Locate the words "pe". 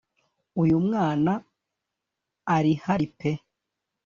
3.17-3.31